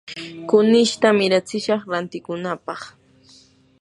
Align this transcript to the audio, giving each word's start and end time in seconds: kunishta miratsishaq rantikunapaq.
kunishta 0.49 1.07
miratsishaq 1.19 1.81
rantikunapaq. 1.91 2.81